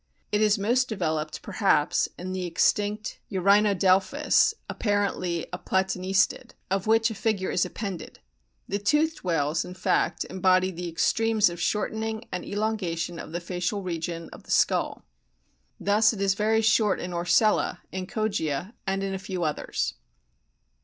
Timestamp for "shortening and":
11.61-12.43